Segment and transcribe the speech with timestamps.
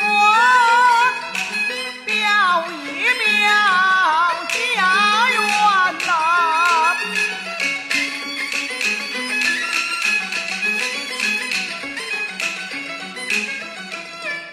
[0.00, 0.02] 我
[2.06, 2.12] 表
[2.70, 2.74] 姨
[3.18, 3.42] 表
[4.48, 4.80] 家
[5.30, 5.38] 园
[6.06, 6.10] 呐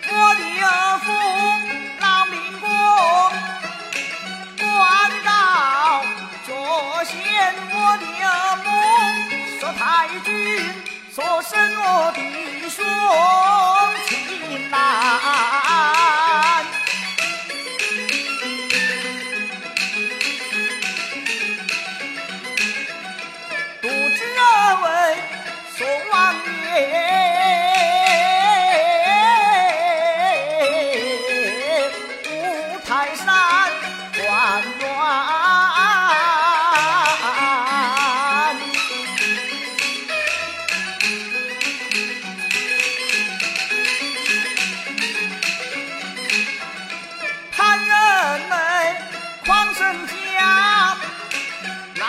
[0.09, 0.65] 我的老
[0.99, 1.09] 官
[7.73, 8.03] 我的
[8.63, 8.67] 母
[9.73, 9.79] 太
[10.25, 11.00] 君。
[11.13, 12.85] 说太君所生我弟兄
[14.07, 15.70] 情。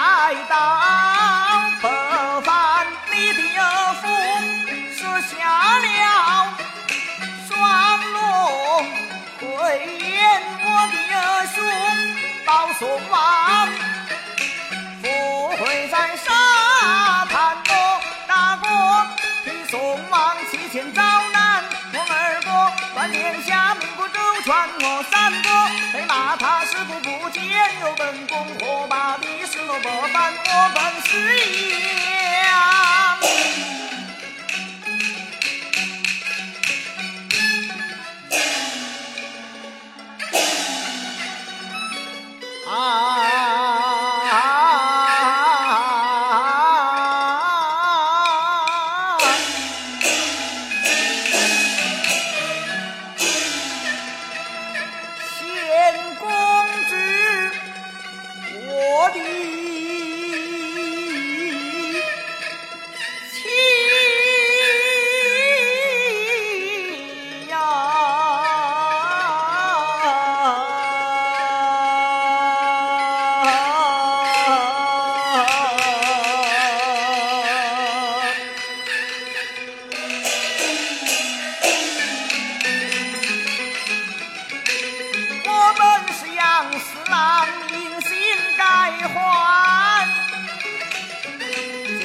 [0.03, 0.55] 来到
[1.81, 1.87] 北
[2.43, 2.51] 方，
[3.13, 3.39] 你的
[4.01, 4.03] 父
[4.97, 5.87] 设下了
[7.47, 7.51] 双
[8.13, 8.19] 龙
[9.39, 9.47] 会
[10.01, 10.11] 演
[10.65, 10.95] 我的
[11.55, 11.55] 兄
[12.45, 12.81] 到宋
[13.11, 13.15] 王，
[15.03, 15.05] 赴
[15.63, 16.27] 会在沙
[17.27, 17.73] 滩我
[18.27, 18.67] 大哥
[19.45, 21.01] 替宋王七千遭
[21.33, 22.51] 难，我二哥
[22.93, 25.52] 管天下名不周全，我三哥
[29.85, 31.11] 我不凡，我本是
[32.45, 32.51] 阳。
[42.69, 42.71] 啊！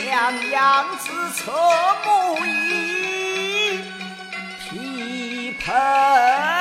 [0.08, 1.52] 娘娘子侧
[2.06, 3.82] 目一
[4.58, 6.57] 批判。